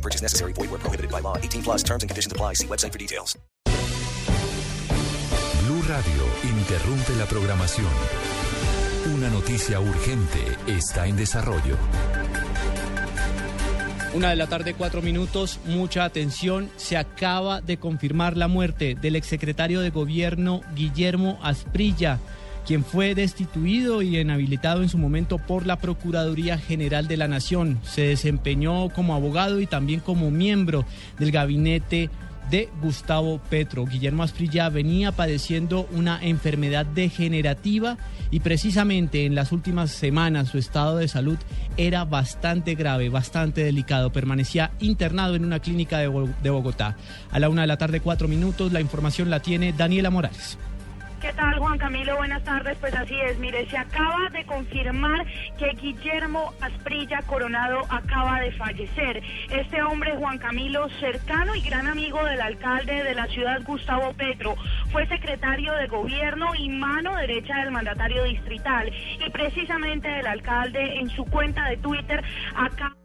[0.00, 0.54] No purchase necessary.
[0.54, 1.36] Void where prohibited by law.
[1.36, 2.54] 18 plus terms and conditions apply.
[2.54, 3.38] See website for details.
[5.66, 7.90] Blue Radio interrumpe la programación.
[9.14, 11.76] Una noticia urgente está en desarrollo.
[14.14, 16.70] Una de la tarde, cuatro minutos, mucha atención.
[16.76, 22.18] Se acaba de confirmar la muerte del exsecretario de gobierno Guillermo Asprilla,
[22.66, 27.78] quien fue destituido y inhabilitado en su momento por la Procuraduría General de la Nación.
[27.82, 30.84] Se desempeñó como abogado y también como miembro
[31.18, 32.10] del gabinete
[32.50, 33.86] de Gustavo Petro.
[33.86, 37.96] Guillermo Asprilla venía padeciendo una enfermedad degenerativa
[38.32, 41.38] y precisamente en las últimas semanas su estado de salud
[41.76, 44.10] era bastante grave, bastante delicado.
[44.12, 46.96] Permanecía internado en una clínica de, Bo- de Bogotá.
[47.30, 50.58] A la una de la tarde, cuatro minutos, la información la tiene Daniela Morales.
[51.20, 52.16] ¿Qué tal, Juan Camilo?
[52.16, 52.78] Buenas tardes.
[52.78, 53.38] Pues así es.
[53.38, 55.26] Mire, se acaba de confirmar
[55.58, 59.22] que Guillermo Asprilla Coronado acaba de fallecer.
[59.50, 64.56] Este hombre, Juan Camilo, cercano y gran amigo del alcalde de la ciudad, Gustavo Petro,
[64.92, 68.90] fue secretario de gobierno y mano derecha del mandatario distrital.
[69.26, 72.24] Y precisamente el alcalde en su cuenta de Twitter
[72.56, 72.99] acaba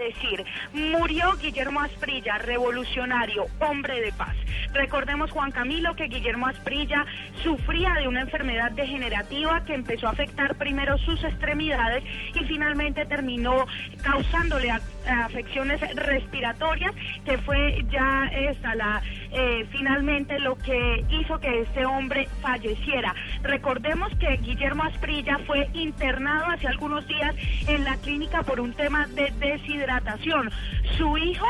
[0.00, 4.34] decir, murió Guillermo Asprilla, revolucionario, hombre de paz.
[4.72, 7.04] Recordemos, Juan Camilo, que Guillermo Asprilla
[7.42, 12.02] sufría de una enfermedad degenerativa que empezó a afectar primero sus extremidades
[12.34, 13.66] y finalmente terminó
[14.02, 21.84] causándole afecciones respiratorias, que fue ya esta la eh, finalmente lo que hizo que este
[21.86, 23.14] hombre falleciera.
[23.42, 27.34] Recordemos que Guillermo Asprilla fue internado hace algunos días
[27.66, 30.50] en la clínica por un tema de deshidratación.
[30.96, 31.46] Su hijo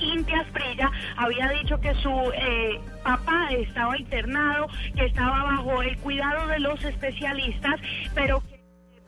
[0.00, 6.46] Inti Asprilla había dicho que su eh, papá estaba internado, que estaba bajo el cuidado
[6.48, 7.80] de los especialistas,
[8.14, 8.42] pero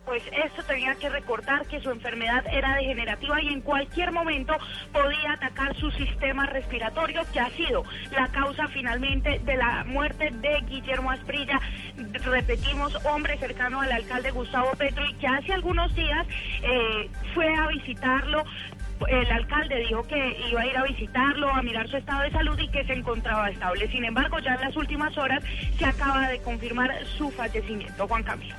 [0.04, 4.54] pues esto tenía que recordar que su enfermedad era degenerativa y en cualquier momento
[4.92, 10.60] podía atacar su sistema respiratorio, que ha sido la causa finalmente de la muerte de
[10.68, 11.60] Guillermo Asprilla.
[12.24, 16.26] Repetimos, hombre cercano al alcalde Gustavo Petro y que hace algunos días
[16.62, 18.44] eh, fue a visitarlo
[19.08, 22.58] el alcalde dijo que iba a ir a visitarlo, a mirar su estado de salud
[22.58, 23.88] y que se encontraba estable.
[23.88, 25.42] Sin embargo, ya en las últimas horas
[25.76, 28.06] se acaba de confirmar su fallecimiento.
[28.06, 28.54] Juan Camilo.